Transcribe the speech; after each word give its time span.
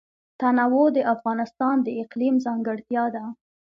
تنوع 0.39 0.87
د 0.95 0.99
افغانستان 1.13 1.75
د 1.83 1.87
اقلیم 2.03 2.35
ځانګړتیا 2.45 3.03
ده. 3.15 3.23